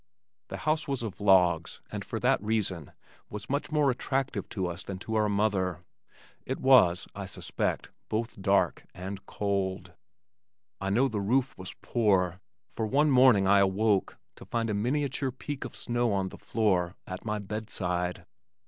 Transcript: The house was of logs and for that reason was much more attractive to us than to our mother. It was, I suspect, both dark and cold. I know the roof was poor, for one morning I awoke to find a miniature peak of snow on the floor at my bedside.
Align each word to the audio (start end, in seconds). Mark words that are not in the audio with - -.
The 0.47 0.57
house 0.65 0.87
was 0.87 1.03
of 1.03 1.21
logs 1.21 1.79
and 1.91 2.03
for 2.03 2.19
that 2.21 2.41
reason 2.41 2.91
was 3.29 3.51
much 3.51 3.71
more 3.71 3.91
attractive 3.91 4.49
to 4.49 4.65
us 4.65 4.81
than 4.83 4.97
to 4.97 5.13
our 5.13 5.29
mother. 5.29 5.83
It 6.43 6.59
was, 6.59 7.07
I 7.13 7.27
suspect, 7.27 7.89
both 8.09 8.41
dark 8.41 8.87
and 8.95 9.23
cold. 9.27 9.93
I 10.79 10.89
know 10.89 11.07
the 11.07 11.21
roof 11.21 11.55
was 11.55 11.75
poor, 11.83 12.39
for 12.67 12.87
one 12.87 13.11
morning 13.11 13.45
I 13.45 13.59
awoke 13.59 14.17
to 14.37 14.45
find 14.45 14.71
a 14.71 14.73
miniature 14.73 15.29
peak 15.29 15.65
of 15.65 15.75
snow 15.75 16.11
on 16.13 16.29
the 16.29 16.37
floor 16.39 16.95
at 17.05 17.23
my 17.23 17.37
bedside. 17.37 18.25